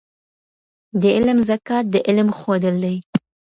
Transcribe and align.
د 1.01 1.03
علم 1.15 1.37
زکات 1.49 1.85
د 1.93 1.95
علم 2.07 2.27
ښودل 2.37 2.75
دي. 2.83 2.95